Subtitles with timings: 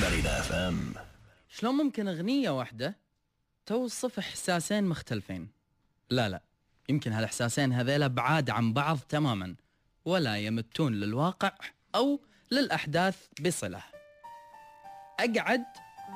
[0.00, 0.98] Merida FM.
[1.48, 2.98] شلون ممكن أغنية واحدة
[3.66, 5.48] توصف إحساسين مختلفين؟
[6.10, 6.42] لا لا
[6.88, 9.56] يمكن هالإحساسين هذيلا بعاد عن بعض تماما
[10.04, 11.52] ولا يمتون للواقع
[11.94, 12.20] أو
[12.50, 13.82] للأحداث بصلة
[15.20, 15.64] أقعد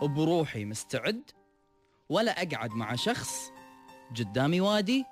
[0.03, 1.30] بروحي مستعد
[2.09, 3.53] ولا أقعد مع شخص
[4.19, 5.05] قدامي وادي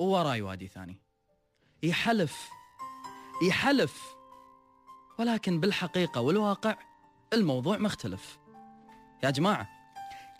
[0.00, 0.96] ووراي وادي ثاني
[1.82, 2.48] يحلف
[3.48, 4.15] يحلف
[5.18, 6.76] ولكن بالحقيقة والواقع
[7.32, 8.38] الموضوع مختلف.
[9.24, 9.68] يا جماعة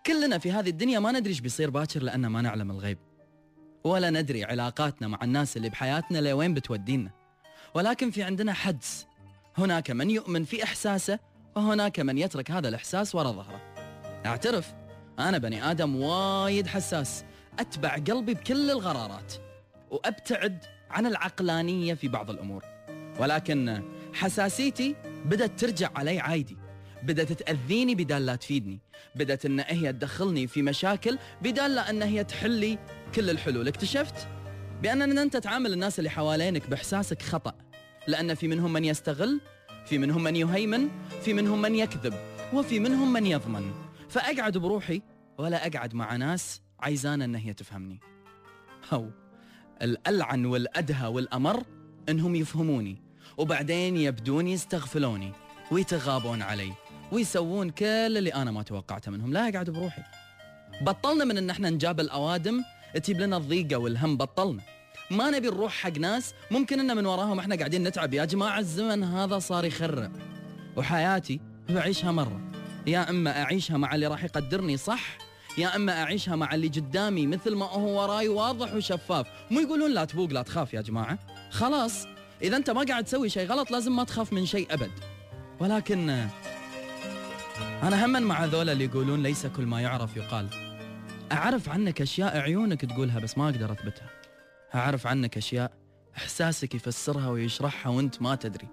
[0.07, 2.99] كلنا في هذه الدنيا ما ندري إيش بيصير باكر لأن ما نعلم الغيب.
[3.85, 7.11] ولا ندري علاقاتنا مع الناس اللي بحياتنا لوين بتودينا.
[7.75, 9.07] ولكن في عندنا حدس.
[9.59, 11.19] هناك من يؤمن في إحساسه
[11.57, 13.61] وهناك من يترك هذا الإحساس وراء ظهره.
[14.27, 14.75] أعترف
[15.19, 17.25] أنا بني آدم وايد حساس.
[17.59, 19.35] أتبع قلبي بكل الغرارات.
[19.91, 22.65] وأبتعد عن العقلانية في بعض الأمور.
[23.19, 23.83] ولكن
[24.17, 26.57] حساسيتي بدأت ترجع علي عايدي
[27.03, 28.81] بدأت تأذيني بدال لا تفيدني.
[29.15, 32.79] بدأت أن هي تدخلني في مشاكل بدال لا أن هي تحلي
[33.15, 33.69] كل الحلول.
[33.69, 34.29] اكتشفت
[34.83, 37.55] بأن أنت تعامل الناس اللي حوالينك بإحساسك خطأ.
[38.07, 39.41] لأن في منهم من يستغل
[39.87, 40.89] في منهم من يهيمن
[41.23, 42.15] في منهم من يكذب
[42.53, 43.73] وفي منهم من يضمن.
[44.09, 45.03] فأقعد بروحي
[45.39, 48.01] ولا أقعد مع ناس عايزانا أن هي تفهمني.
[48.93, 49.09] هو
[49.83, 51.63] الألعن والأدهى والأمر
[52.09, 53.06] أنهم يفهموني.
[53.37, 55.33] وبعدين يبدون يستغفلوني
[55.71, 56.73] ويتغابون علي
[57.13, 59.33] ويسوون كل اللي أنا ما توقعته منهم.
[59.33, 60.03] لا أقعد بروحي.
[60.81, 62.63] بطلنا من أن إحنا نجاب الأوادم
[62.95, 64.63] تجيب لنا الضيقة والهم بطلنا.
[65.11, 68.15] ما نبي نروح حق ناس ممكن إن من وراهم إحنا قاعدين نتعب.
[68.15, 70.11] يا جماعة الزمن هذا صار يخرع
[70.77, 72.41] وحياتي بعيشها مرة.
[72.87, 75.19] يا إما أعيشها مع اللي راح يقدرني صح
[75.59, 79.27] يا إما أعيشها مع اللي قدامي مثل ما هو وراي واضح وشفاف.
[79.51, 81.19] مو يقولون لا تبوق لا تخاف يا جماعة.
[81.51, 82.07] خلاص.
[82.43, 84.91] إذا أنت ما قاعد تسوي شيء غلط لازم ما تخاف من شيء أبد.
[85.61, 86.29] ولكن
[87.83, 90.49] أنا هم مع ذولا اللي يقولون ليس كل ما يعرف يقال.
[91.33, 94.11] أعرف عنك أشياء عيونك تقولها بس ما أقدر أثبتها.
[94.75, 95.73] أعرف عنك أشياء
[96.17, 98.69] إحساسك يفسرها ويشرحها وأنت ما تدري.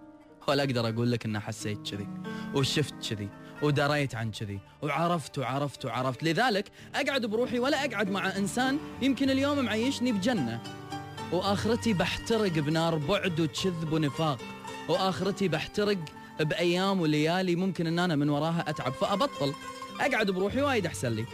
[0.47, 2.07] ولا أقدر أقول لك ان حسيت كذي
[2.55, 3.29] وشفت كذي
[3.61, 6.23] ودريت عن كذي وعرفت وعرفت وعرفت.
[6.23, 10.82] لذلك أقعد بروحي ولا أقعد مع إنسان يمكن اليوم معيشني بجنة.
[11.33, 14.39] وآخرتي بحترق بنار بعد وكذب ونفاق.
[14.89, 15.97] وآخرتي بحترق
[16.39, 18.93] بأيام وليالي ممكن إن أنا من وراها أتعب.
[18.93, 19.53] فأبطل.
[19.99, 21.25] أقعد بروحي وايد أحسن لي.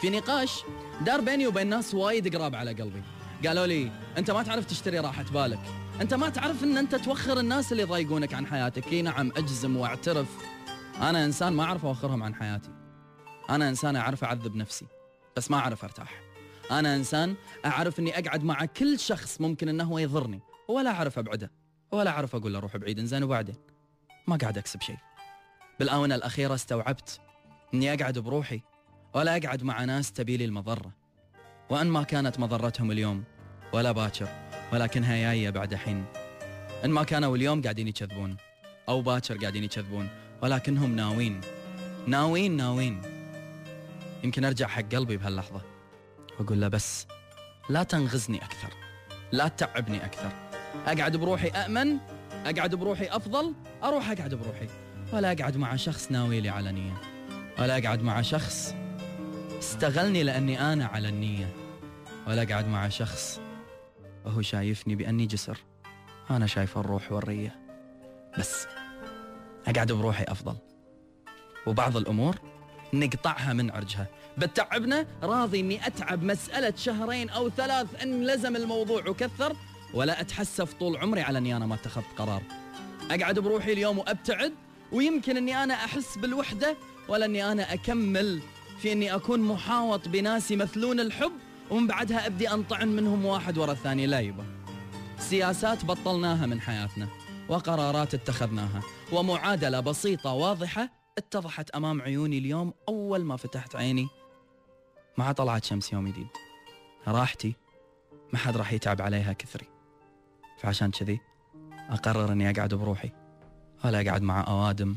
[0.00, 0.64] في نقاش
[1.00, 3.02] دار بيني وبين ناس وايد قراب على قلبي.
[3.46, 5.60] قالوا لي أنت ما تعرف تشتري راحة بالك.
[6.00, 8.92] أنت ما تعرف إن أنت توخر الناس اللي يضايقونك عن حياتك.
[8.92, 10.28] إي نعم أجزم وأعترف.
[11.00, 12.70] أنا إنسان ما أعرف أوخرهم عن حياتي.
[13.50, 14.86] أنا إنسان أعرف أعذب نفسي.
[15.36, 16.20] بس ما أعرف أرتاح.
[16.70, 17.34] أنا إنسان
[17.66, 21.50] أعرف إني أقعد مع كل شخص ممكن إنه هو يضرني ولا أعرف أبعده
[21.92, 23.54] ولا أعرف أقول له روح بعيد زين وبعدين؟
[24.26, 24.96] ما قاعد أكسب شيء.
[25.80, 27.20] بالآونة الأخيرة استوعبت
[27.74, 28.60] إني أقعد بروحي
[29.14, 30.92] ولا أقعد مع ناس تبي لي المضرة.
[31.70, 33.24] وإن ما كانت مضرتهم اليوم
[33.72, 34.28] ولا باكر
[34.72, 36.04] ولكنها جاية بعد حين.
[36.84, 38.36] إن ما كانوا اليوم قاعدين يكذبون
[38.88, 40.08] أو باكر قاعدين يكذبون
[40.42, 41.40] ولكنهم ناوين.
[42.06, 43.02] ناوين ناوين.
[44.24, 45.60] يمكن أرجع حق قلبي بهاللحظة.
[46.40, 47.06] وأقول له بس
[47.68, 48.72] لا تنغزني أكثر
[49.32, 50.32] لا تتعبني أكثر.
[50.86, 51.98] أقعد بروحي امن
[52.46, 53.54] أقعد بروحي أفضل
[53.84, 54.66] أروح أقعد بروحي.
[55.12, 57.00] ولا أقعد مع شخص ناوي لي على نية.
[57.58, 58.74] ولا أقعد مع شخص
[59.58, 61.52] استغلني لأني أنا على النية.
[62.26, 63.40] ولا أقعد مع شخص
[64.24, 65.58] وهو شايفني بأني جسر.
[66.30, 67.56] أنا شايف الروح والرية.
[68.38, 68.66] بس
[69.66, 70.56] أقعد بروحي أفضل.
[71.66, 72.36] وبعض الأمور
[72.94, 74.06] نقطعها من عرجها.
[74.38, 79.56] بتعبنا راضي اني اتعب مسألة شهرين أو ثلاث إن لزم الموضوع وكثر
[79.94, 82.42] ولا أتحسف طول عمري على إني أنا ما اتخذت قرار.
[83.10, 84.52] أقعد بروحي اليوم وأبتعد
[84.92, 86.76] ويمكن إني أنا أحس بالوحدة
[87.08, 88.40] ولا إني أنا أكمل
[88.82, 91.32] في إني أكون محاوط بناس يمثلون الحب
[91.70, 94.06] ومن بعدها أبدي أنطعن منهم واحد ورا الثاني.
[94.06, 94.44] لا يبا.
[95.18, 97.08] سياسات بطلناها من حياتنا
[97.48, 98.82] وقرارات اتخذناها
[99.12, 104.08] ومعادلة بسيطة واضحة اتضحت أمام عيوني اليوم أول ما فتحت عيني.
[105.18, 106.28] مع طلعت شمس يوم جديد.
[107.08, 107.54] راحتي
[108.32, 109.66] ما حد راح يتعب عليها كثري.
[110.58, 111.20] فعشان كذي
[111.90, 113.10] أقرر إني أقعد بروحي.
[113.84, 114.96] ولا أقعد مع أوادم.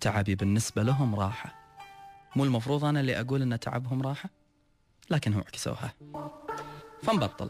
[0.00, 1.54] تعبي بالنسبة لهم راحة.
[2.36, 4.30] مو المفروض أنا اللي أقول إن تعبهم راحة؟
[5.10, 5.94] لكن هم عكسوها.
[7.02, 7.48] فنبطل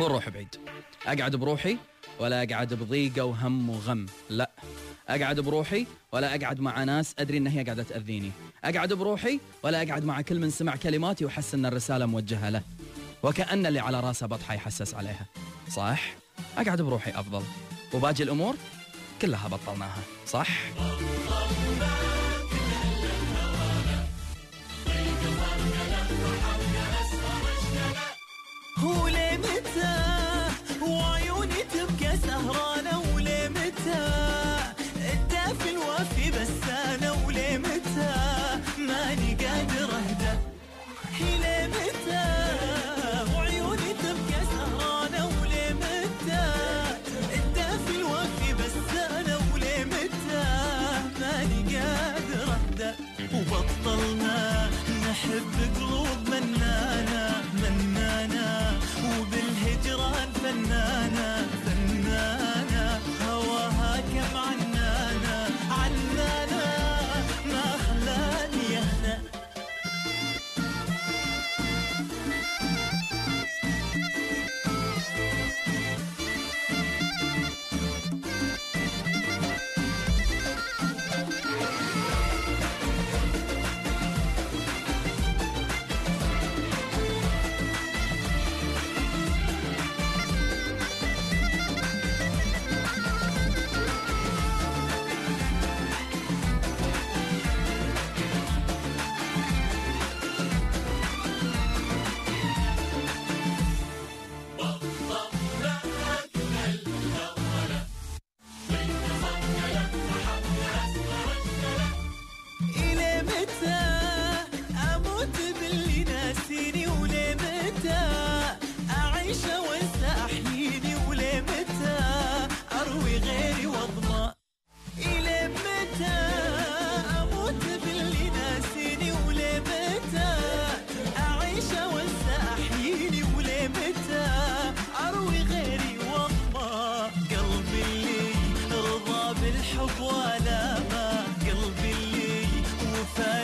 [0.00, 0.56] ونروح بعيد.
[1.06, 1.78] أقعد بروحي
[2.20, 4.06] ولا أقعد بضيقة وهم وغم.
[4.30, 4.50] لا.
[5.10, 8.30] أقعد بروحي ولا أقعد مع ناس أدري إن هي قاعدة تأذيني.
[8.64, 12.62] أقعد بروحي ولا أقعد مع كل من سمع كلماتي وحس إن الرسالة موجهة له.
[13.22, 15.26] وكأن اللي على راسه بطحة يحسس عليها.
[15.70, 16.14] صح؟
[16.58, 17.42] أقعد بروحي أفضل.
[17.94, 18.56] وباقي الأمور
[19.22, 20.02] كلها بطلناها.
[20.26, 20.48] صح؟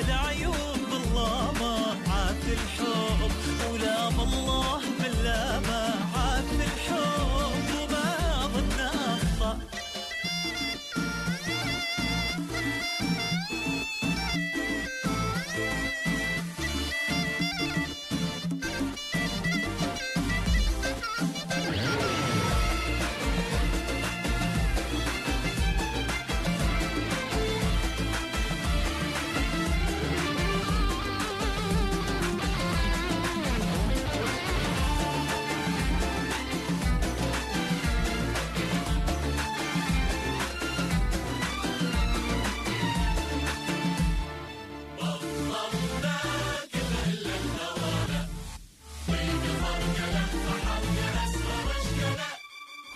[0.06, 0.35] وفى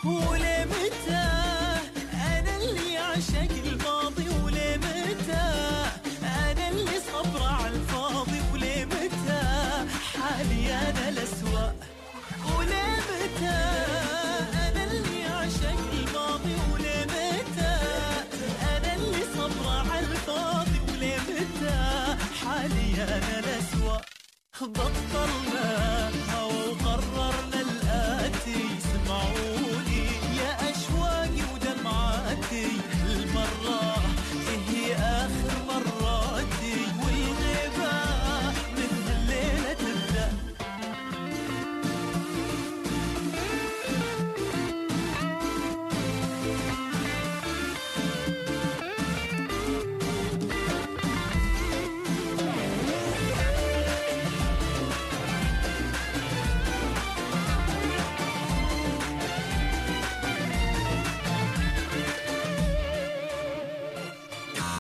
[0.03, 0.50] Julia.